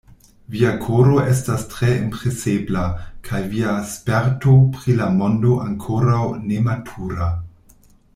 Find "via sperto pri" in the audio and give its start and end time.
3.51-4.95